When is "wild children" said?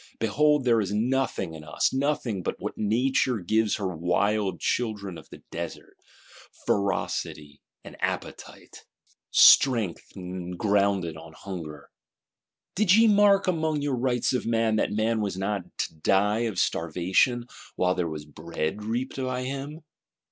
3.95-5.15